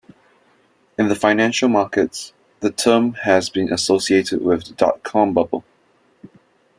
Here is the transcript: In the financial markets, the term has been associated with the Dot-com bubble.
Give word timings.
In 0.97 1.09
the 1.09 1.15
financial 1.15 1.69
markets, 1.69 2.33
the 2.61 2.71
term 2.71 3.13
has 3.21 3.51
been 3.51 3.71
associated 3.71 4.43
with 4.43 4.65
the 4.65 4.73
Dot-com 4.73 5.31
bubble. 5.35 5.63